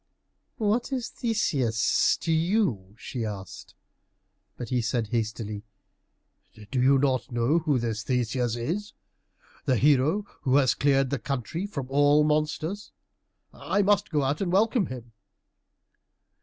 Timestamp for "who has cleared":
10.41-11.11